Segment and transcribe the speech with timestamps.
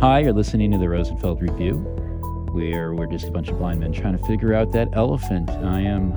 [0.00, 1.74] Hi, you're listening to the Rosenfeld Review,
[2.52, 5.50] where we're just a bunch of blind men trying to figure out that elephant.
[5.50, 6.12] I am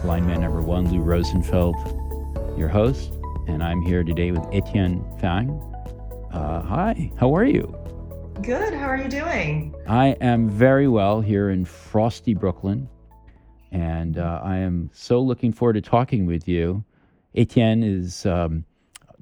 [0.00, 1.76] blind man number one, Lou Rosenfeld,
[2.56, 3.12] your host,
[3.46, 5.50] and I'm here today with Etienne Fang.
[6.32, 7.76] Uh, hi, how are you?
[8.40, 8.72] Good.
[8.72, 9.74] How are you doing?
[9.86, 12.88] I am very well here in frosty Brooklyn,
[13.70, 16.82] and uh, I am so looking forward to talking with you.
[17.34, 18.64] Etienne is um,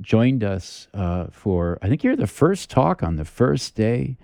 [0.01, 4.17] joined us uh, for, I think you're the first talk on the first day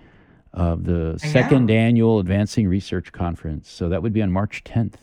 [0.53, 1.77] of the I second am.
[1.77, 3.69] annual Advancing Research Conference.
[3.69, 4.95] So that would be on March 10th.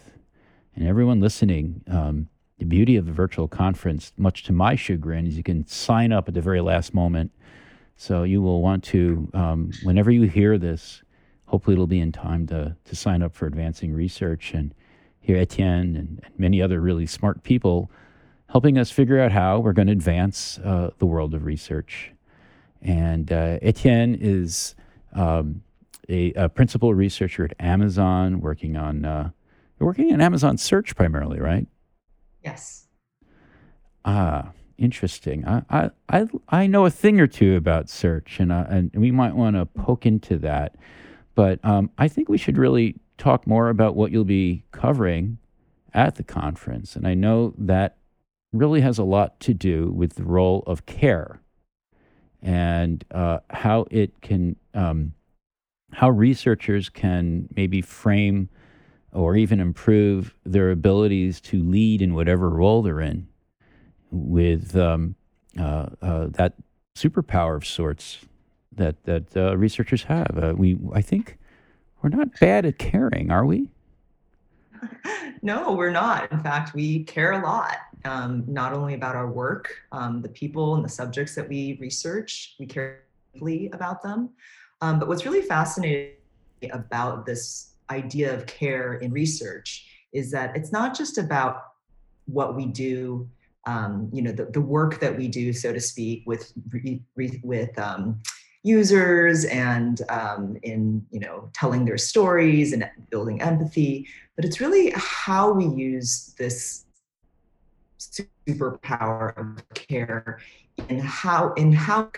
[0.77, 2.29] And everyone listening, um,
[2.59, 6.29] the beauty of the virtual conference, much to my chagrin, is you can sign up
[6.29, 7.33] at the very last moment.
[7.97, 11.03] So you will want to, um, whenever you hear this,
[11.47, 14.73] hopefully it'll be in time to, to sign up for Advancing Research and
[15.21, 17.91] hear Etienne and, and many other really smart people
[18.51, 22.13] helping us figure out how we're going to advance uh, the world of research.
[22.83, 24.75] And uh, Etienne is
[25.13, 25.63] um,
[26.09, 29.31] a, a principal researcher at Amazon, working on uh,
[29.79, 31.67] working on Amazon Search primarily, right?
[32.45, 32.89] Yes.
[34.05, 35.47] Ah, interesting.
[35.47, 39.11] I I I, I know a thing or two about search, and uh, and we
[39.11, 40.75] might want to poke into that.
[41.35, 45.39] But um, I think we should really talk more about what you'll be covering
[45.93, 46.97] at the conference.
[46.97, 47.97] And I know that
[48.53, 51.41] really has a lot to do with the role of care
[52.43, 55.13] and uh, how it can, um,
[55.93, 58.49] how researchers can maybe frame
[59.13, 63.27] or even improve their abilities to lead in whatever role they're in
[64.11, 65.15] with um,
[65.59, 66.55] uh, uh, that
[66.97, 68.19] superpower of sorts
[68.73, 70.39] that that uh, researchers have.
[70.41, 71.39] Uh, we, I think,
[72.03, 73.71] we're not bad at caring, are we?
[75.43, 76.31] No, we're not.
[76.33, 80.75] In fact, we care a lot, um, not only about our work, um, the people
[80.75, 84.31] and the subjects that we research, we care deeply about them.
[84.83, 86.17] Um, but what's really fascinating
[86.73, 91.63] about this idea of care in research is that it's not just about
[92.27, 93.29] what we do,
[93.67, 97.03] um, you know, the, the work that we do, so to speak, with re,
[97.43, 98.21] with um,
[98.63, 104.07] users and um, in you know telling their stories and building empathy.
[104.37, 106.85] But it's really how we use this
[107.99, 110.41] superpower of care
[110.89, 112.11] in how in how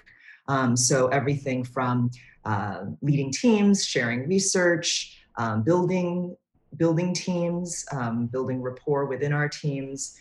[0.48, 2.10] um, so everything from
[2.44, 6.36] uh, leading teams sharing research um, building
[6.76, 10.16] building teams um, building rapport within our teams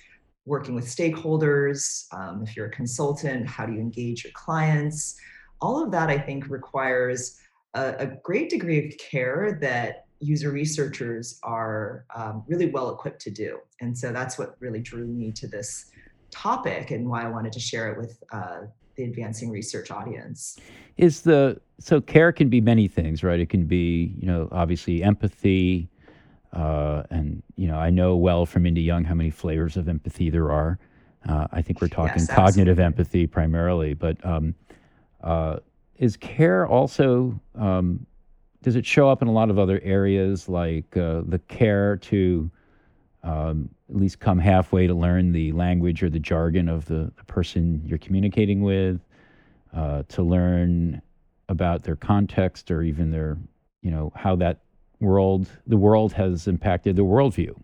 [0.45, 5.19] working with stakeholders um, if you're a consultant how do you engage your clients
[5.61, 7.39] all of that i think requires
[7.73, 13.31] a, a great degree of care that user researchers are um, really well equipped to
[13.31, 13.59] do.
[13.81, 15.91] And so that's what really drew me to this
[16.29, 18.61] topic and why I wanted to share it with uh,
[18.95, 20.57] the advancing research audience.
[20.97, 23.39] Is the so care can be many things, right?
[23.39, 25.89] It can be, you know, obviously empathy,
[26.53, 30.29] uh, and you know, I know well from Indy Young how many flavors of empathy
[30.29, 30.77] there are.
[31.27, 34.55] Uh, I think we're talking Yes, cognitive empathy primarily, but um,
[35.23, 35.57] uh,
[35.97, 38.05] is care also um,
[38.63, 42.49] does it show up in a lot of other areas like uh, the care to
[43.23, 47.23] um, at least come halfway to learn the language or the jargon of the, the
[47.25, 48.99] person you're communicating with,
[49.75, 51.01] uh, to learn
[51.49, 53.37] about their context or even their,
[53.81, 54.61] you know, how that
[54.99, 57.55] world, the world has impacted their worldview.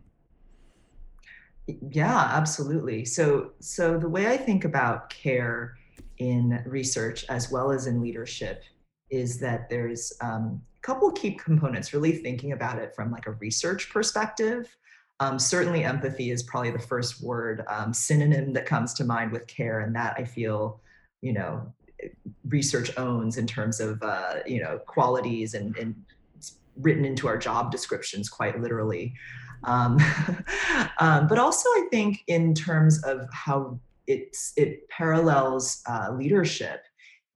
[1.91, 3.05] Yeah, absolutely.
[3.05, 5.76] So, so the way I think about care
[6.19, 8.63] in research as well as in leadership
[9.09, 11.93] is that there's um, a couple key components.
[11.93, 14.75] Really thinking about it from like a research perspective.
[15.19, 19.47] Um, certainly, empathy is probably the first word um, synonym that comes to mind with
[19.47, 20.81] care, and that I feel,
[21.21, 21.73] you know,
[22.47, 25.95] research owns in terms of uh, you know qualities and, and
[26.77, 29.13] written into our job descriptions quite literally.
[29.63, 29.97] Um,
[30.99, 36.83] um, but also, I think in terms of how it's, it parallels uh, leadership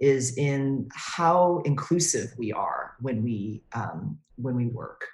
[0.01, 5.05] is in how inclusive we are when we um, when we work,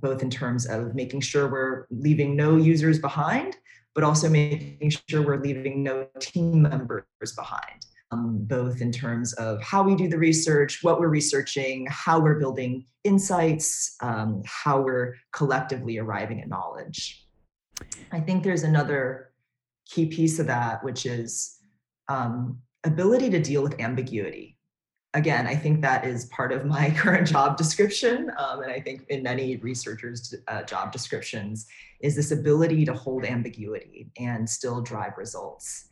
[0.00, 3.56] both in terms of making sure we're leaving no users behind,
[3.94, 7.04] but also making sure we're leaving no team members
[7.36, 7.86] behind.
[8.12, 12.40] Um, both in terms of how we do the research, what we're researching, how we're
[12.40, 17.24] building insights, um, how we're collectively arriving at knowledge.
[18.10, 19.29] I think there's another
[19.90, 21.58] key piece of that, which is
[22.08, 24.56] um, ability to deal with ambiguity.
[25.12, 29.06] Again, I think that is part of my current job description, um, and I think
[29.08, 31.66] in many researchers' uh, job descriptions
[32.00, 35.86] is this ability to hold ambiguity and still drive results.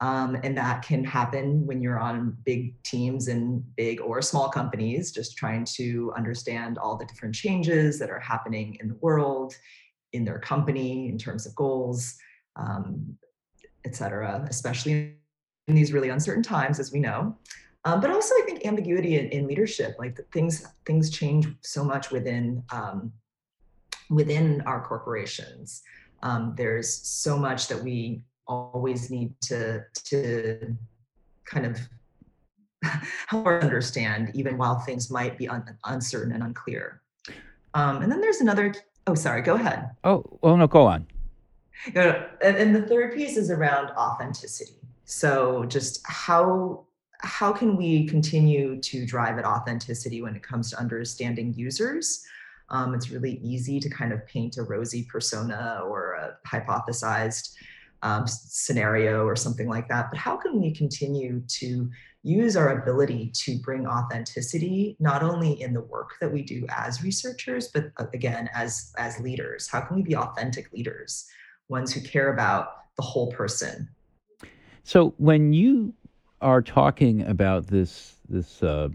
[0.00, 5.10] Um, and that can happen when you're on big teams in big or small companies,
[5.10, 9.54] just trying to understand all the different changes that are happening in the world,
[10.12, 12.14] in their company, in terms of goals,
[12.54, 13.16] um,
[13.84, 15.16] et cetera, especially
[15.66, 17.36] in these really uncertain times, as we know.
[17.84, 22.10] Um, but also, I think ambiguity in, in, leadership, like things things change so much
[22.10, 23.12] within um,
[24.10, 25.82] within our corporations.
[26.22, 30.76] Um, there's so much that we always need to to
[31.44, 31.78] kind of
[33.28, 37.02] help understand, even while things might be un- uncertain and unclear.
[37.74, 38.74] Um, and then there's another.
[39.06, 39.40] Oh, sorry.
[39.42, 39.90] Go ahead.
[40.04, 41.06] Oh, well, no, go on.
[41.86, 44.78] You know, and, and the third piece is around authenticity.
[45.04, 46.86] So, just how
[47.20, 52.24] how can we continue to drive at authenticity when it comes to understanding users?
[52.70, 57.54] Um, it's really easy to kind of paint a rosy persona or a hypothesized
[58.02, 60.10] um, scenario or something like that.
[60.10, 61.90] But how can we continue to
[62.22, 67.02] use our ability to bring authenticity not only in the work that we do as
[67.02, 69.68] researchers, but uh, again as as leaders?
[69.68, 71.26] How can we be authentic leaders,
[71.68, 73.88] ones who care about the whole person?
[74.84, 75.92] So when you
[76.40, 78.88] are talking about this this uh,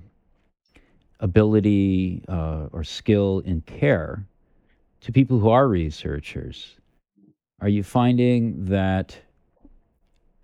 [1.19, 4.25] ability uh, or skill in care
[5.01, 6.75] to people who are researchers,
[7.61, 9.17] are you finding that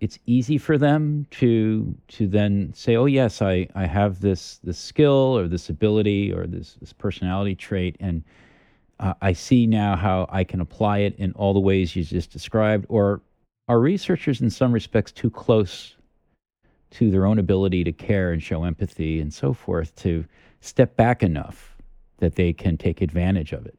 [0.00, 4.78] it's easy for them to to then say, "Oh yes, I, I have this this
[4.78, 8.24] skill or this ability or this this personality trait, and
[9.00, 12.30] uh, I see now how I can apply it in all the ways you just
[12.30, 13.20] described." Or
[13.68, 15.96] are researchers in some respects too close
[16.92, 20.24] to their own ability to care and show empathy and so forth to
[20.60, 21.76] step back enough
[22.18, 23.78] that they can take advantage of it?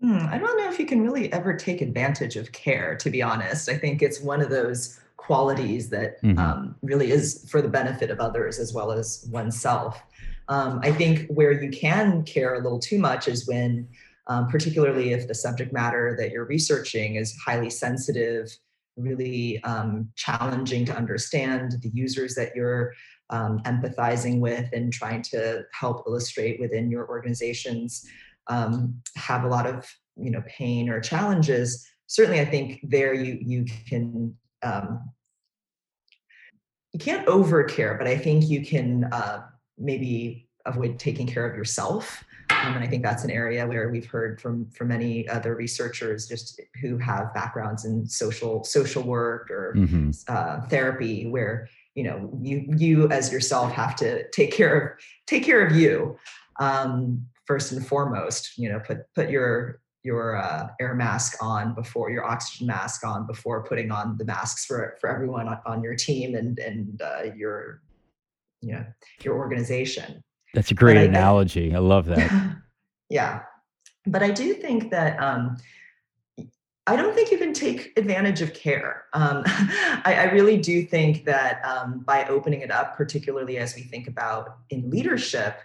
[0.00, 3.22] Hmm, I don't know if you can really ever take advantage of care, to be
[3.22, 3.68] honest.
[3.68, 6.38] I think it's one of those qualities that mm-hmm.
[6.38, 10.02] um, really is for the benefit of others as well as oneself.
[10.48, 13.88] Um, I think where you can care a little too much is when,
[14.26, 18.54] um, particularly if the subject matter that you're researching is highly sensitive,
[18.96, 22.92] really um, challenging to understand, the users that you're
[23.30, 28.06] um, empathizing with and trying to help illustrate within your organizations
[28.48, 33.38] um, have a lot of you know pain or challenges certainly i think there you
[33.40, 35.00] you can um,
[36.92, 39.42] you can't over care but i think you can uh,
[39.78, 44.06] maybe avoid taking care of yourself um, and i think that's an area where we've
[44.06, 49.74] heard from from many other researchers just who have backgrounds in social social work or
[49.76, 50.10] mm-hmm.
[50.28, 55.44] uh, therapy where you know you you as yourself have to take care of take
[55.44, 56.16] care of you
[56.60, 62.10] um, first and foremost you know put put your your uh, air mask on before
[62.10, 65.94] your oxygen mask on before putting on the masks for for everyone on, on your
[65.94, 67.80] team and and uh, your
[68.64, 68.84] you know
[69.22, 70.22] your organization
[70.54, 72.56] that's a great analogy I, I love that
[73.10, 73.42] yeah
[74.06, 75.56] but i do think that um,
[76.86, 79.04] I don't think you can take advantage of care.
[79.14, 83.82] Um, I, I, really do think that um, by opening it up, particularly as we
[83.82, 85.60] think about in leadership,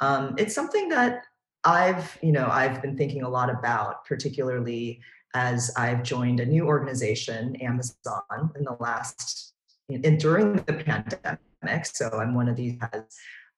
[0.00, 1.22] um, it's something that
[1.64, 5.00] I've, you know, I've been thinking a lot about, particularly
[5.34, 9.54] as I've joined a new organization, Amazon, in the last
[9.88, 11.38] and during the pandemic.
[11.84, 13.02] So I'm one of these has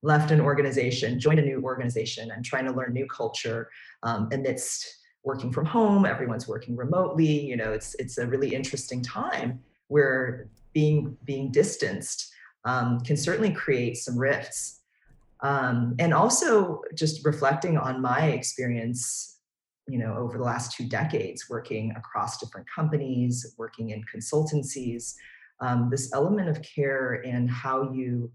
[0.02, 3.68] left an organization, joined a new organization, and trying to learn new culture
[4.02, 6.06] um, amidst working from home.
[6.06, 7.26] Everyone's working remotely.
[7.26, 12.32] You know, it's it's a really interesting time where being being distanced
[12.64, 14.80] um, can certainly create some rifts
[15.42, 19.38] um, and also just reflecting on my experience
[19.88, 25.14] you know over the last two decades working across different companies working in consultancies
[25.60, 28.30] um, this element of care and how you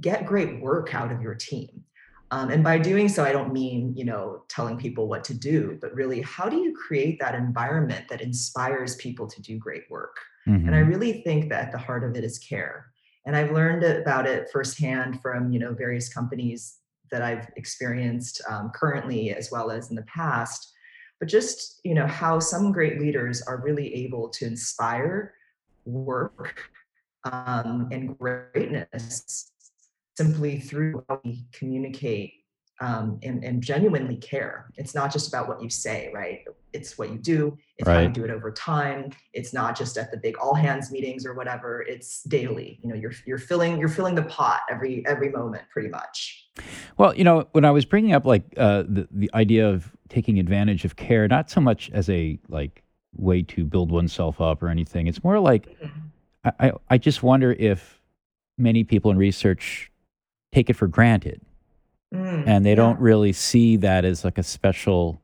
[0.00, 1.82] get great work out of your team
[2.30, 5.78] um, and by doing so i don't mean you know telling people what to do
[5.80, 10.16] but really how do you create that environment that inspires people to do great work
[10.48, 10.66] mm-hmm.
[10.66, 10.90] and i mm-hmm.
[10.90, 12.92] really think that at the heart of it is care
[13.24, 16.78] and I've learned about it firsthand from you know various companies
[17.10, 20.72] that I've experienced um, currently as well as in the past.
[21.20, 25.34] But just you know how some great leaders are really able to inspire
[25.84, 26.70] work
[27.24, 29.52] um, and greatness
[30.16, 32.34] simply through how we communicate
[32.80, 34.68] um, and, and, genuinely care.
[34.76, 36.40] It's not just about what you say, right?
[36.72, 37.56] It's what you do.
[37.78, 37.94] It's right.
[37.94, 39.12] how you do it over time.
[39.34, 41.82] It's not just at the big all hands meetings or whatever.
[41.82, 42.80] It's daily.
[42.82, 46.48] You know, you're you're filling you're filling the pot every every moment, pretty much.
[46.98, 50.40] Well, you know, when I was bringing up like uh, the the idea of taking
[50.40, 52.82] advantage of care, not so much as a like
[53.16, 55.06] way to build oneself up or anything.
[55.06, 55.76] It's more like.
[56.44, 58.00] I, I, I just wonder if
[58.58, 59.90] many people in research
[60.52, 61.40] take it for granted
[62.12, 62.76] Mm, and they yeah.
[62.76, 65.22] don't really see that as like a special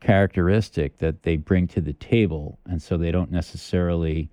[0.00, 4.28] characteristic that they bring to the table and so they don't necessarily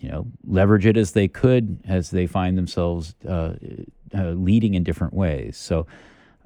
[0.00, 3.54] you know leverage it as they could as they find themselves uh,
[4.14, 5.86] uh, leading in different ways so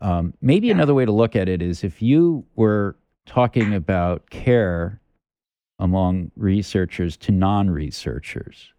[0.00, 0.74] um, maybe Yeah.
[0.74, 2.96] another way to look at it is if you were
[3.26, 5.00] talking about care
[5.78, 8.72] among researchers to non-researchers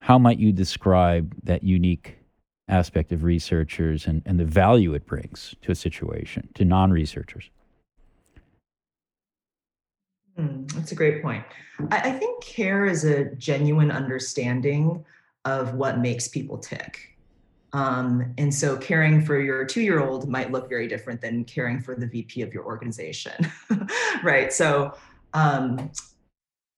[0.00, 2.18] how might you describe that unique
[2.68, 7.50] aspect of researchers and, and the value it brings to a situation to non-researchers
[10.36, 11.44] Hmm, that's a great point.
[11.90, 15.04] I, I think care is a genuine understanding
[15.44, 17.13] of what makes people tick.
[17.74, 21.80] Um, and so caring for your two year old might look very different than caring
[21.80, 23.50] for the VP of your organization,
[24.22, 24.52] right?
[24.52, 24.94] So
[25.34, 25.90] um,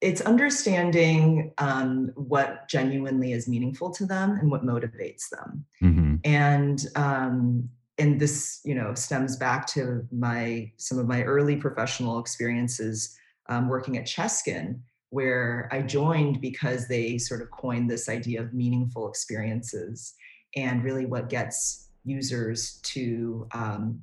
[0.00, 6.16] it's understanding um, what genuinely is meaningful to them and what motivates them mm-hmm.
[6.24, 12.18] and um, and this you know stems back to my some of my early professional
[12.18, 13.16] experiences
[13.48, 18.52] um, working at Cheskin, where I joined because they sort of coined this idea of
[18.52, 20.14] meaningful experiences
[20.56, 24.00] and really what gets users to um,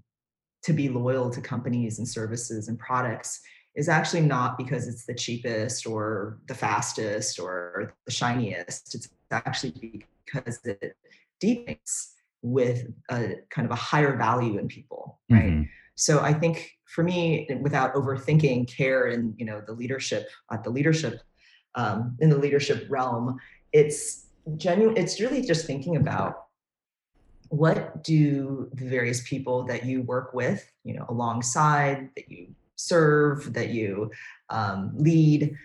[0.63, 3.41] to be loyal to companies and services and products
[3.75, 8.95] is actually not because it's the cheapest or the fastest or the shiniest.
[8.95, 10.95] It's actually because it
[11.39, 15.51] deepens with a kind of a higher value in people, right?
[15.51, 15.69] Mhm.
[15.95, 20.69] So I think for me, without overthinking care and you know the leadership at the
[20.69, 21.21] leadership
[21.75, 23.39] um, in the leadership realm,
[23.71, 24.22] it's
[24.57, 24.97] genuine.
[24.97, 26.45] It's really just thinking about
[27.49, 33.53] what do the various people that you work with, you know, alongside that you serve,
[33.53, 34.11] that you
[34.49, 35.55] um, lead,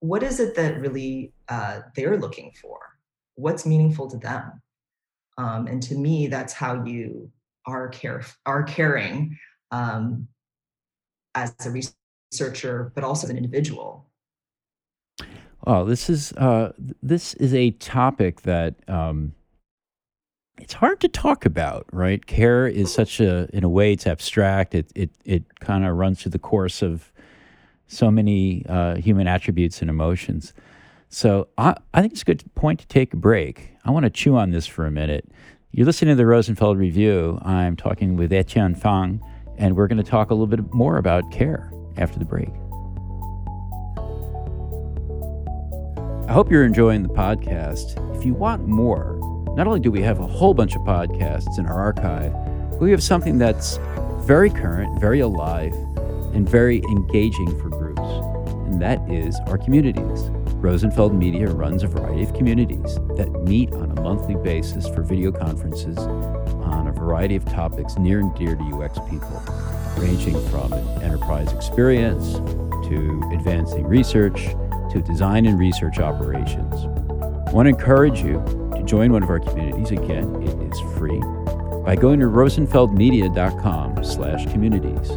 [0.00, 2.78] what is it that really uh, they're looking for?
[3.36, 4.60] What's meaningful to them?
[5.38, 7.30] Um, and to me, that's how you
[7.66, 9.38] are care are caring
[9.70, 10.28] um,
[11.34, 14.06] as a researcher, but also as an individual.
[15.66, 19.34] Oh, this is uh, this is a topic that um,
[20.58, 22.24] it's hard to talk about, right?
[22.24, 24.74] Care is such a, in a way, it's abstract.
[24.74, 27.10] It it it kind of runs through the course of
[27.86, 30.52] so many uh, human attributes and emotions.
[31.08, 33.70] So I, I think it's a good point to take a break.
[33.84, 35.30] I want to chew on this for a minute.
[35.70, 37.38] You're listening to the Rosenfeld Review.
[37.42, 39.20] I'm talking with Etienne Fang,
[39.58, 42.50] and we're going to talk a little bit more about care after the break.
[46.26, 47.98] I hope you're enjoying the podcast.
[48.16, 49.18] If you want more,
[49.56, 52.32] not only do we have a whole bunch of podcasts in our archive,
[52.70, 53.78] but we have something that's
[54.22, 55.74] very current, very alive,
[56.32, 58.00] and very engaging for groups,
[58.66, 60.30] and that is our communities.
[60.54, 65.30] Rosenfeld Media runs a variety of communities that meet on a monthly basis for video
[65.30, 69.42] conferences on a variety of topics near and dear to UX people,
[69.98, 72.36] ranging from enterprise experience
[72.88, 74.54] to advancing research
[74.94, 76.86] to design and research operations.
[77.48, 78.42] I want to encourage you
[78.76, 79.90] to join one of our communities.
[79.90, 81.20] Again, it is free
[81.84, 85.10] by going to rosenfeldmedia.com slash communities.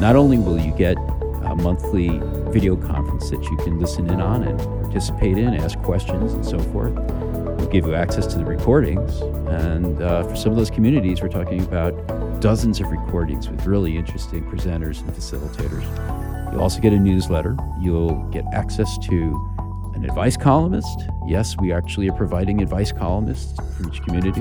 [0.00, 2.20] Not only will you get a monthly
[2.50, 6.58] video conference that you can listen in on and participate in, ask questions, and so
[6.58, 6.92] forth.
[6.92, 9.20] We'll give you access to the recordings.
[9.48, 11.92] And uh, for some of those communities, we're talking about
[12.40, 16.35] dozens of recordings with really interesting presenters and facilitators.
[16.56, 17.54] You'll also get a newsletter.
[17.78, 21.02] You'll get access to an advice columnist.
[21.26, 24.40] Yes, we actually are providing advice columnists for each community.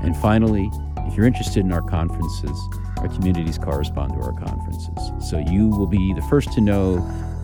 [0.00, 0.70] And finally,
[1.00, 2.58] if you're interested in our conferences,
[2.96, 5.28] our communities correspond to our conferences.
[5.28, 6.96] So you will be the first to know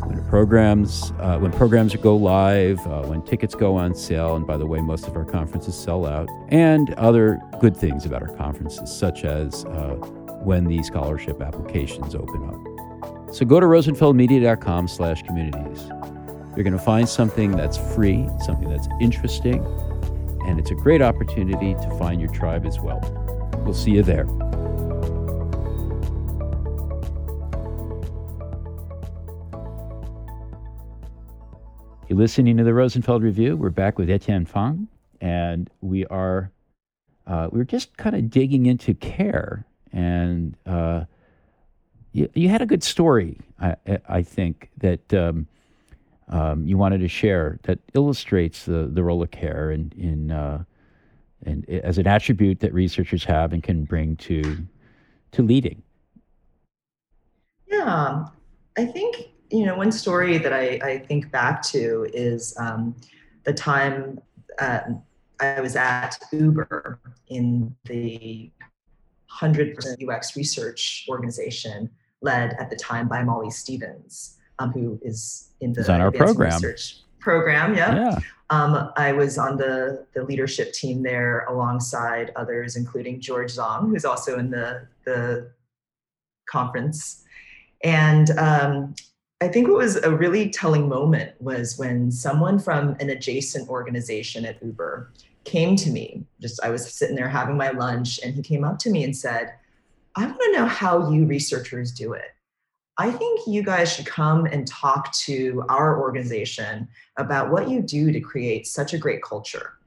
[0.07, 4.57] when programs uh, when programs go live, uh, when tickets go on sale, and by
[4.57, 8.90] the way, most of our conferences sell out, and other good things about our conferences,
[8.90, 9.97] such as uh,
[10.42, 12.70] when the scholarship applications open up.
[13.32, 15.87] So go to rosenfeldmedia.com slash communities.
[16.56, 19.64] You're going to find something that's free, something that's interesting,
[20.46, 23.00] and it's a great opportunity to find your tribe as well.
[23.64, 24.26] We'll see you there.
[32.08, 33.56] You're listening to the Rosenfeld Review.
[33.56, 34.88] We're back with Etienne Fang,
[35.20, 36.50] and we are
[37.28, 39.64] uh, we're just kind of digging into care.
[39.92, 41.04] And uh,
[42.12, 43.76] you, you had a good story, I,
[44.09, 45.47] I think, that um,
[46.29, 50.64] um, you wanted to share that illustrates the, the role of care in, in uh,
[51.45, 54.59] and as an attribute that researchers have and can bring to
[55.33, 55.83] to leading.
[57.67, 58.26] Yeah,
[58.76, 62.95] I think you know, one story that I, I think back to is um,
[63.45, 64.21] the time
[64.59, 64.81] uh,
[65.40, 68.50] I was at Uber in the
[69.40, 71.90] 100% UX research organization
[72.23, 76.53] led at the time by Molly Stevens, um, who is in the on our program.
[76.53, 77.75] research program.
[77.75, 77.95] Yeah.
[77.95, 78.19] Yeah.
[78.50, 84.05] Um, I was on the, the leadership team there alongside others, including George Zong, who's
[84.05, 85.53] also in the, the
[86.50, 87.23] conference.
[87.85, 88.95] And um,
[89.41, 94.45] I think what was a really telling moment was when someone from an adjacent organization
[94.45, 95.12] at Uber
[95.45, 96.25] came to me.
[96.41, 99.17] Just I was sitting there having my lunch, and he came up to me and
[99.17, 99.55] said,
[100.17, 102.31] I want to know how you researchers do it.
[102.99, 108.12] I think you guys should come and talk to our organization about what you do
[108.12, 109.79] to create such a great culture.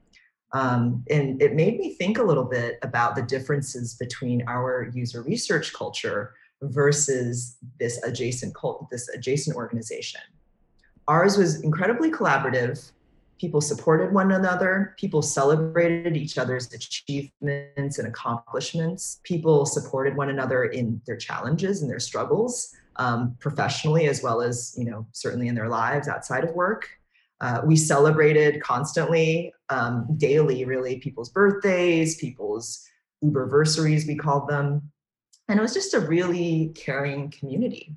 [0.52, 5.22] Um, and it made me think a little bit about the differences between our user
[5.22, 10.20] research culture versus this adjacent cult, this adjacent organization.
[11.06, 12.90] Ours was incredibly collaborative.
[13.44, 14.94] People supported one another.
[14.96, 19.20] People celebrated each other's achievements and accomplishments.
[19.22, 24.74] People supported one another in their challenges and their struggles, um, professionally as well as
[24.78, 26.88] you know certainly in their lives outside of work.
[27.42, 32.82] Uh, we celebrated constantly, um, daily, really, people's birthdays, people's
[33.22, 34.90] Uberversaries, we called them.
[35.48, 37.94] And it was just a really caring community.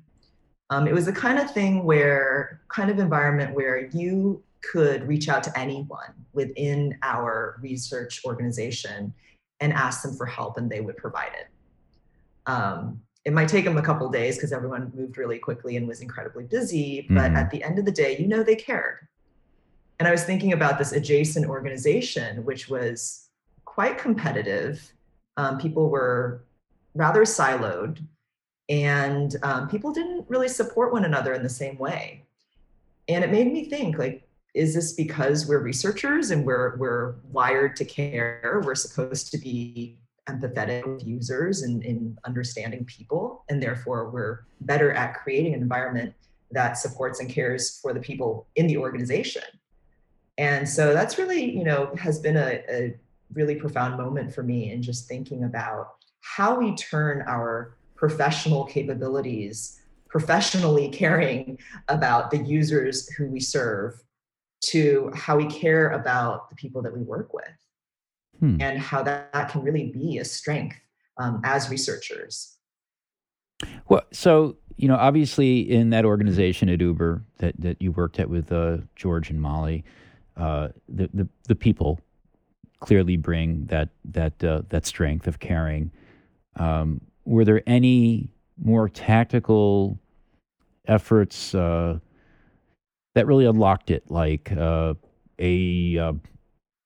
[0.68, 5.28] Um, it was the kind of thing where, kind of environment where you could reach
[5.28, 9.12] out to anyone within our research organization
[9.60, 11.48] and ask them for help and they would provide it.
[12.46, 16.00] Um, it might take them a couple days because everyone moved really quickly and was
[16.00, 17.36] incredibly busy, but Mhm.
[17.36, 19.06] at the end of the day, you know they cared.
[19.98, 23.28] And I was thinking about this adjacent organization, which was
[23.64, 24.92] quite competitive.
[25.36, 26.44] Um, people were
[26.94, 27.98] rather siloed,
[28.68, 32.24] and um, people didn't really support one another in the same way.
[33.08, 34.27] And it made me think, like,
[34.58, 38.60] is this because we're researchers and we're we're wired to care?
[38.64, 44.92] We're supposed to be empathetic with users and in understanding people, and therefore we're better
[44.92, 46.12] at creating an environment
[46.50, 49.44] that supports and cares for the people in the organization.
[50.38, 52.94] And so that's really, you know, has been a, a
[53.34, 59.80] really profound moment for me in just thinking about how we turn our professional capabilities,
[60.08, 64.02] professionally caring about the users who we serve,
[64.60, 67.44] to how we care about the people that we work with,
[68.40, 68.56] Hmm.
[68.60, 70.76] and how that, that can really be a strength
[71.16, 72.56] um, as researchers.
[73.88, 78.30] Well, so you know, obviously, in that organization at Uber that that you worked at
[78.30, 79.84] with uh, George and Molly,
[80.36, 81.98] uh, the the the people
[82.78, 85.90] clearly bring that that uh, that strength of caring.
[86.56, 89.98] Um, were there any more tactical
[90.86, 91.98] efforts uh,
[93.18, 94.94] that really unlocked it, like uh,
[95.40, 96.12] a uh,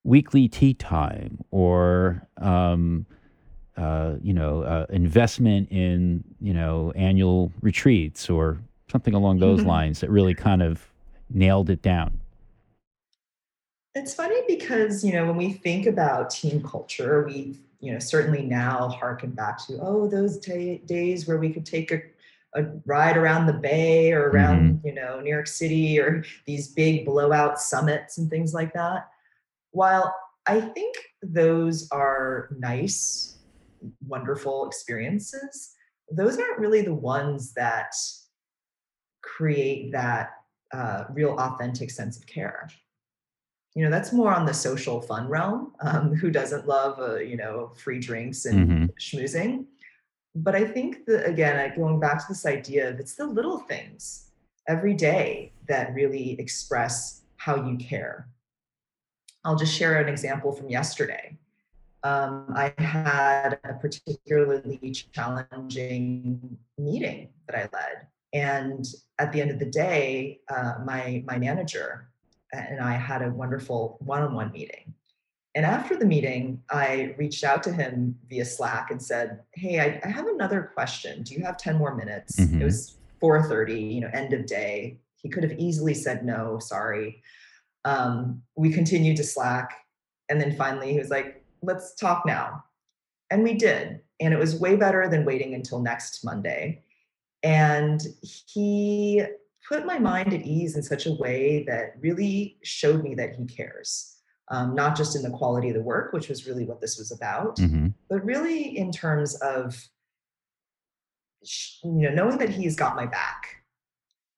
[0.03, 3.05] weekly tea time or um,
[3.77, 8.59] uh, you know uh, investment in you know annual retreats or
[8.91, 10.91] something along those lines that really kind of
[11.29, 12.19] nailed it down?
[13.95, 18.43] It's funny because, you know, when we think about team culture, we, you know, certainly
[18.43, 22.03] now harken back to, oh, those ta days where we could take a,
[22.55, 27.07] a ride around the bay or around, you know, New York City or these big
[27.07, 29.09] blowout summits and things like that.
[29.71, 30.15] While
[30.47, 33.39] I think those are nice,
[34.07, 35.75] wonderful experiences,
[36.11, 37.95] those aren't really the ones that
[39.23, 40.31] create that
[40.73, 42.69] uh, real authentic sense of care.
[43.75, 45.73] You know that's more on the social fun realm.
[45.81, 49.65] Um, who doesn't love uh, you know free drinks and hmm schmoozing
[50.35, 54.33] but i think that again going back to this idea of it's the little things
[54.69, 58.29] every day that really express how you care.
[59.45, 61.39] I'll just share an example from yesterday.
[62.05, 68.09] Um, i had a particularly challenging meeting that i led.
[68.33, 68.85] And
[69.21, 72.09] at the end of the day uh, my my manager
[72.53, 74.95] and I had a wonderful one on one meeting.
[75.55, 80.01] And after the meeting, I reached out to him via Slack and said, Hey, I,
[80.03, 81.23] I have another question.
[81.23, 82.39] Do you have 10 more minutes?
[82.39, 84.99] It hmm was 4:30, you know, end of day.
[85.17, 87.23] He could have easily said no, sorry.
[87.85, 89.73] Um, we continued to Slack.
[90.29, 92.65] And then finally he was like, let's talk now.
[93.31, 94.01] And we did.
[94.21, 96.83] And it was way better than waiting until next Monday.
[97.43, 99.23] And he
[99.69, 103.45] put my mind at ease in such a way that really showed me that he
[103.47, 104.12] cares,
[104.51, 107.13] um, not just in the quality of the work, which was really what this was
[107.13, 109.89] about, hmm but really in terms of
[111.83, 113.63] you know knowing that he's got my back.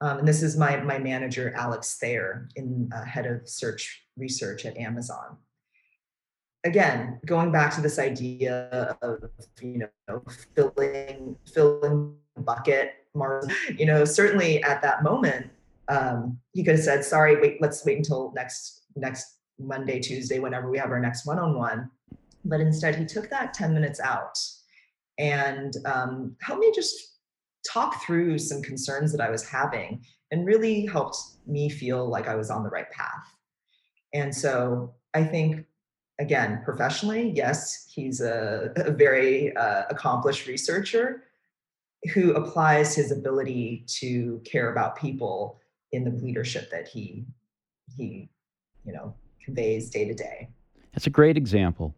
[0.00, 4.66] Um, and this is my, my manager, Alex Thayer, in uh, head of search research
[4.66, 5.38] at Amazon.
[6.64, 10.22] Again, going back to this idea of you know
[10.54, 12.92] filling filling bucket,
[13.78, 15.50] you know, certainly at that moment,
[15.88, 20.70] um, he could have said, "Sorry, wait, let's wait until next next Monday, Tuesday, whenever
[20.70, 21.90] we have our next one-on-one."
[22.44, 24.38] But instead, he took that ten minutes out
[25.18, 27.18] and um, helped me just
[27.66, 32.34] talk through some concerns that I was having, and really helped me feel like I
[32.34, 33.24] was on the right path.
[34.12, 35.66] And so I think
[36.20, 41.24] again, professionally, yes, he's a, a very uh, accomplished researcher
[42.12, 45.58] who applies his ability to care about people
[45.92, 47.24] in the leadership that he
[47.96, 48.28] he
[48.84, 49.14] you know
[49.48, 50.48] conveys day to day.
[50.92, 51.94] That's a great example.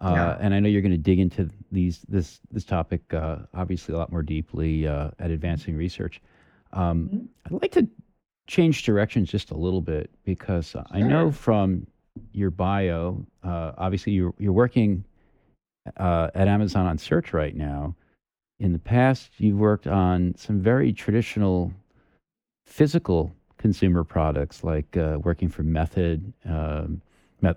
[0.00, 0.36] Uh, Yeah.
[0.40, 3.98] and I know you're going to dig into these this this topic uh, obviously a
[3.98, 6.20] lot more deeply uh, at advancing research.
[6.72, 7.28] Um, Mhm.
[7.46, 7.88] I'd like to
[8.46, 11.86] change directions just a little bit because I know from
[12.32, 15.04] your bio, uh, obviously you're you're working
[15.96, 17.94] uh, at Amazon on search right now.
[18.58, 21.72] In the past, you've worked on some very traditional
[22.66, 23.32] physical
[23.66, 27.02] consumer products, like uh, working for Method um,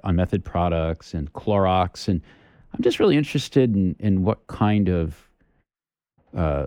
[0.03, 2.19] on Method products and Clorox, and
[2.73, 5.29] I'm just really interested in in what kind of
[6.35, 6.65] uh,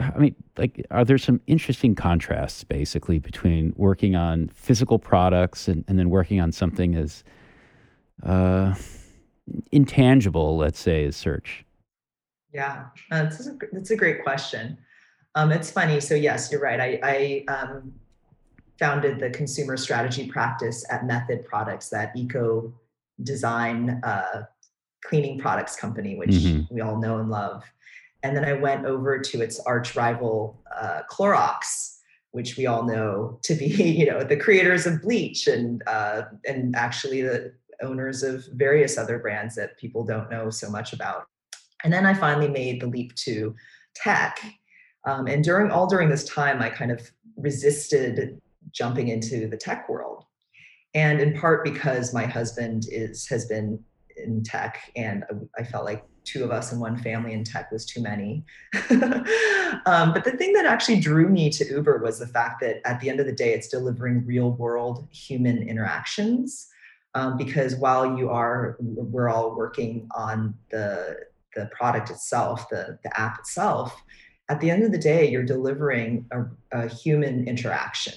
[0.00, 5.84] I mean, like, are there some interesting contrasts basically between working on physical products and,
[5.86, 7.22] and then working on something as
[8.24, 8.74] uh,
[9.70, 11.64] intangible, let's say, as search?
[12.52, 14.78] Yeah, uh, that's a, that's a great question.
[15.36, 16.00] Um, it's funny.
[16.00, 16.80] So yes, you're right.
[16.80, 17.92] I, I um,
[18.82, 22.74] founded the consumer strategy practice at Method Products, that eco
[23.22, 24.42] design uh,
[25.04, 26.68] cleaning products company, which Mhm.
[26.68, 27.62] we all know and love.
[28.24, 31.98] And then I went over to its arch rival, uh, Clorox,
[32.32, 33.66] which we all know to be,
[34.00, 39.18] you know, the creators of bleach and uh, and actually the owners of various other
[39.20, 41.28] brands that people don't know so much about.
[41.84, 43.54] And then I finally made the leap to
[43.94, 44.40] tech.
[45.04, 47.00] Um, and during all during this time, I kind of
[47.36, 48.40] resisted
[48.72, 50.24] jumping into the tech world.
[50.94, 53.82] And in part because my husband is has been
[54.16, 55.24] in tech, and
[55.58, 58.44] I felt like two of us in one family in tech was too many.
[59.86, 63.00] um, but the thing that actually drew me to Uber was the fact that at
[63.00, 66.68] the end of the day, it's delivering real world human interactions.
[67.14, 71.16] Um, because while you are, we're all working on the
[71.54, 73.94] the product itself, the the app itself.
[74.48, 76.44] At the end of the day, you're delivering a,
[76.84, 78.14] a human interaction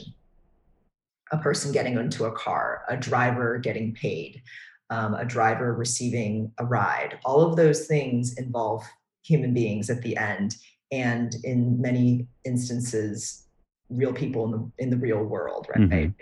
[1.32, 4.42] a person getting into a car, a driver getting paid,
[4.90, 7.20] um, a driver receiving a ride.
[7.26, 8.84] All of those things involve
[9.24, 10.58] human beings at the end,
[10.92, 13.48] and in many instances,
[13.90, 15.90] real people in the in the real world, right?
[15.90, 16.14] Mhm.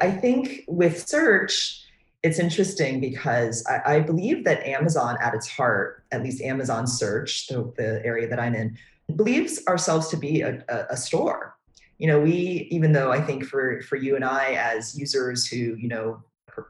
[0.00, 1.82] I think with search,
[2.22, 7.46] it's interesting because I, I believe that Amazon, at its heart, at least Amazon Search,
[7.46, 8.76] the, the area that I'm in,
[9.14, 11.55] believes ourselves to be a, a, a store.
[11.98, 15.56] You know, we even though I think for for you and I as users who
[15.56, 16.22] you know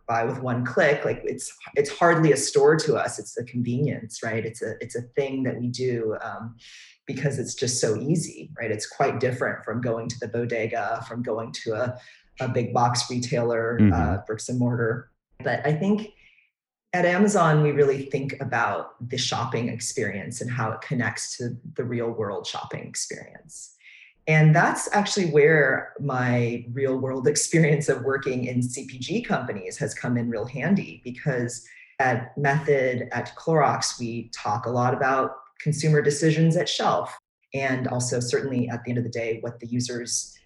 [0.09, 3.19] buy with one click, like it's it's hardly a store to us.
[3.19, 4.45] It's a convenience, right?
[4.45, 6.17] It's a it's a thing that we do.
[6.21, 6.57] Um,
[7.07, 8.73] because it's just so easy, right?
[8.73, 11.99] It's quite different from going to the bodega, from going to a,
[12.41, 13.93] a big box retailer, Mhm.
[13.93, 15.13] uh, bricks and mortar.
[15.39, 16.09] But I think
[16.93, 21.85] at Amazon, we really think about the shopping experience and how it connects to the
[21.85, 23.76] real world shopping experience.
[24.29, 30.17] And that's actually where my real world experience of working in CPG companies has come
[30.17, 31.67] in real handy because
[31.99, 37.17] at Method, at Clorox, we talk a lot about consumer decisions at shelf
[37.55, 40.37] and also certainly at the end of the day what the user's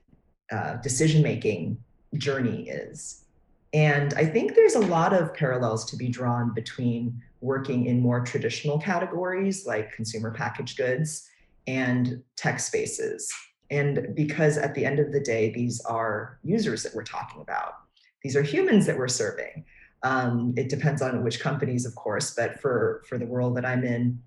[0.52, 1.78] uh, decision making
[2.14, 3.24] journey is.
[3.72, 8.20] And i think there's a lot of parallels to be drawn between working in more
[8.20, 11.28] traditional categories like consumer packaged goods
[11.66, 13.32] and tech spaces
[13.70, 17.74] and because at the end of the day these are users that we're talking about.
[18.22, 19.64] These are humans that we're serving.
[20.02, 23.84] Um, it depends on which companies of course but for for the world that i'm
[23.84, 24.18] in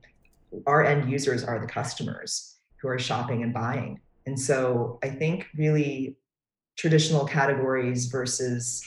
[0.68, 4.00] our end users are the customers who are shopping and buying.
[4.26, 6.18] And so I think really
[6.78, 8.84] traditional categories versus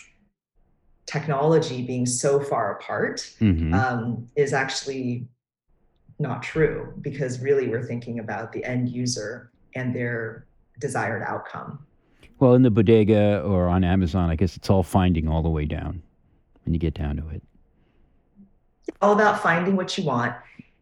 [1.07, 5.29] technology being so far apart hmm um, is actually
[6.19, 10.46] not true because really we're thinking about the end user and their
[10.79, 11.79] desired outcome.
[12.39, 15.65] Well, in the bodega or on Amazon, I guess it's all finding all the way
[15.65, 16.03] down
[16.65, 17.43] when you get down to it.
[18.87, 20.35] It's all about finding what you want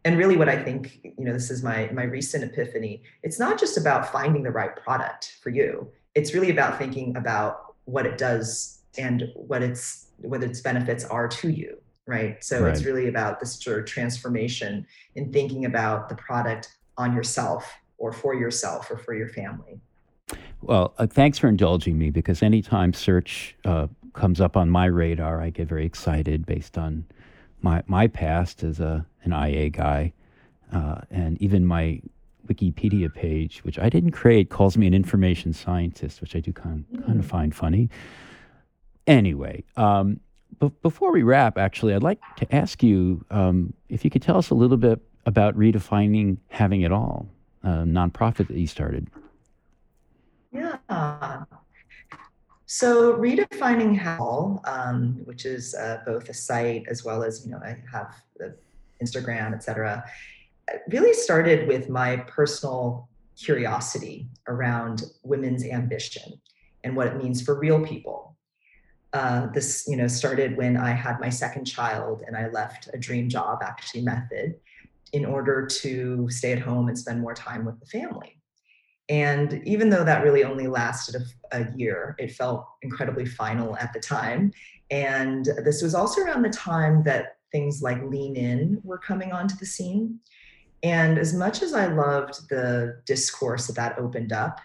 [0.05, 3.59] and really what i think you know this is my my recent epiphany it's not
[3.59, 8.17] just about finding the right product for you it's really about thinking about what it
[8.17, 12.71] does and what its what its benefits are to you right so right.
[12.71, 18.13] it's really about this sort of transformation in thinking about the product on yourself or
[18.13, 19.81] for yourself or for your family
[20.61, 25.41] well uh, thanks for indulging me because anytime search uh, comes up on my radar
[25.41, 27.05] i get very excited based on
[27.61, 30.11] my my past as a an ia guy
[30.73, 32.01] uh, and even my
[32.47, 36.85] wikipedia page which i didn't create calls me an information scientist which i do kind,
[36.93, 37.05] mm.
[37.05, 37.89] kind of find funny
[39.07, 40.19] Anyway, um,
[40.81, 44.49] before we wrap, actually, I'd like to ask you um, if you could tell us
[44.49, 47.27] a little bit about redefining having it all,
[47.63, 49.07] a nonprofit that you started.
[50.55, 51.43] Yeah.
[52.65, 57.59] So redefining how, um, which is uh, both a site as well as you know
[57.63, 58.55] I have the
[59.03, 60.03] Instagram, etc.
[60.89, 66.41] Really started with my personal curiosity around women's ambition
[66.83, 68.35] and what it means for real people
[69.15, 72.97] uh, this you know started when I had my second child and I left a
[72.97, 74.55] dream job, actually method,
[75.13, 78.41] in order to stay at home and spend more time with the family.
[79.09, 83.93] And even though that really only lasted a, a year, it felt incredibly final at
[83.93, 84.51] the time.
[84.89, 89.55] And this was also around the time that things like Lean In were coming onto
[89.55, 90.19] the scene.
[90.83, 94.59] And as much as I loved the discourse that that opened up,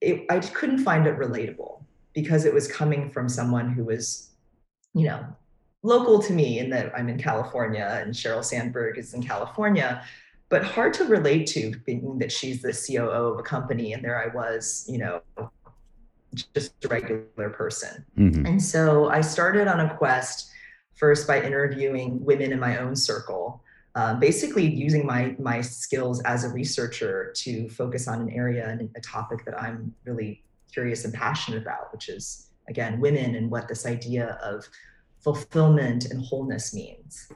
[0.00, 1.82] it, I couldn't find it relatable
[2.14, 4.30] because it was coming from someone who was,
[4.92, 5.24] you know,
[5.82, 10.04] local to me in that I'm in California and Sheryl Sandberg is in California,
[10.48, 14.22] but hard to relate to being that she's the COO of a company and there
[14.22, 15.22] I was, you know,
[16.54, 18.04] just a regular person.
[18.18, 18.46] Mm-hmm.
[18.46, 20.50] And so I started on a quest
[20.94, 23.62] first by interviewing women in my own circle.
[23.96, 28.90] Uh, basically using my my skills as a researcher to focus on an area and
[28.96, 33.68] a topic that I'm really curious and passionate about, which is, again, women and what
[33.68, 34.66] this idea of
[35.20, 37.28] fulfillment and wholeness means.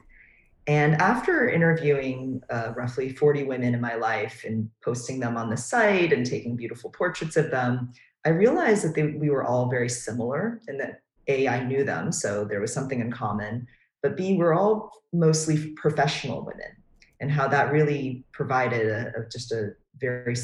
[0.69, 5.57] And after interviewing uh, roughly 40 women in my life and posting them on the
[5.57, 7.91] site and taking beautiful portraits of them,
[8.23, 12.11] I realized that they, we were all very similar and that A, I knew them,
[12.11, 13.65] so there was something in common,
[14.03, 16.77] but B, we're all mostly professional women
[17.19, 20.35] and how that really provided a, a, just a very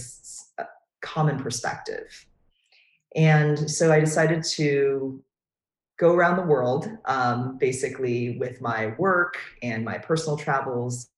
[0.58, 0.64] uh,
[1.02, 2.26] common perspective.
[3.16, 5.24] And so I decided to
[5.98, 11.10] go around the world, um, basically with my work and my personal travels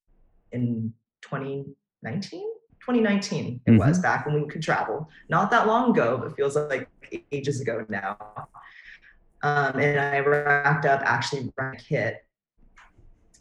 [0.51, 2.53] in 2019.
[2.79, 3.79] 2019 it mm-hmm.
[3.79, 5.09] was back when we could travel.
[5.29, 6.87] Not that long ago, but feels like
[7.31, 8.17] ages ago now.
[9.43, 11.51] Um, and I wrapped up actually
[11.87, 12.23] hit.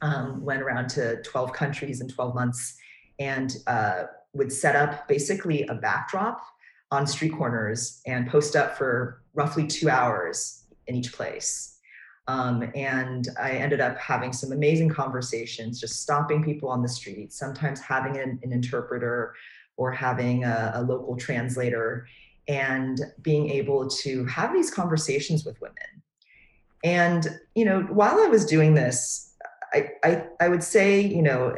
[0.02, 2.76] Um, went around to 12 countries in 12 months
[3.18, 6.42] and uh, would set up basically a backdrop
[6.90, 11.76] on street corners and post up for roughly two hours in each place.
[12.28, 17.32] Um, and I ended up having some amazing conversations, just stopping people on the street,
[17.32, 19.34] sometimes having an, an interpreter
[19.76, 22.08] or having a, a, local translator,
[22.48, 26.02] and being able to have these conversations with women.
[26.82, 29.34] And you know, while I was doing this,
[29.72, 31.54] I, I, I would say, you know,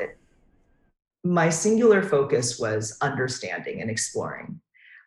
[1.25, 4.61] my singular focus was understanding and exploring.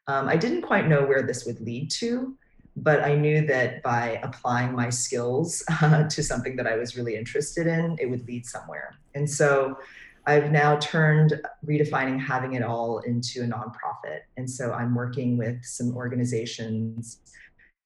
[0.08, 2.38] Um, I didn't quite know where this would lead to,
[2.76, 7.16] but I knew that by applying my skills uh, to something that I was really
[7.16, 8.96] interested in, it would lead somewhere.
[9.16, 9.78] And so
[10.26, 14.22] I've now turned redefining having it all into a nonprofit.
[14.38, 17.20] And so I'm working with some organizations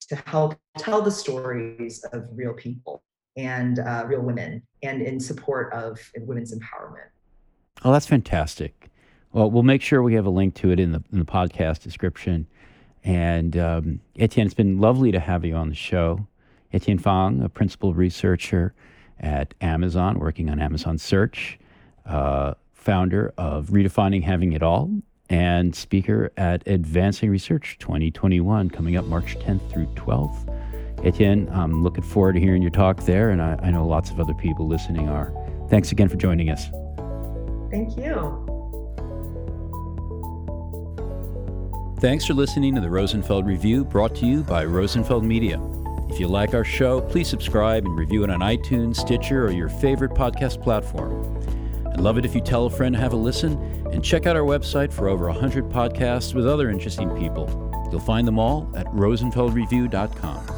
[0.10, 3.02] to help tell the stories of real people
[3.38, 7.08] and uh, real women and in support of women's empowerment.
[7.84, 8.90] Oh, that's fantastic.
[9.32, 11.82] Well, we'll make sure we have a link to it in the, in the podcast
[11.82, 12.48] description.
[13.06, 16.28] And um, Etienne, it's been lovely to have you on the show.
[16.74, 18.74] Etienne Fang, a principal researcher
[19.20, 21.60] at Amazon, working on Amazon Search,
[22.08, 24.90] uh, founder of Redefining Having It All,
[25.30, 31.06] and speaker at Advancing Research 2021, coming up March 10th through 12th.
[31.06, 34.20] Etienne, I'm looking forward to hearing your talk there, and I, I know lots of
[34.20, 35.32] other people listening are.
[35.70, 36.70] Thanks again for joining us.
[37.70, 38.55] Thank you.
[42.06, 45.60] Thanks for listening to the Rosenfeld Review brought to you by Rosenfeld Media.
[46.08, 49.70] If you like our show, please subscribe and review it on iTunes, Stitcher, or your
[49.70, 51.36] favorite podcast platform.
[51.92, 53.54] I'd love it if you tell a friend to have a listen
[53.92, 57.50] and check out our website for over 100 podcasts with other interesting people.
[57.92, 60.55] You'll find them all at rosenfeldreview.com.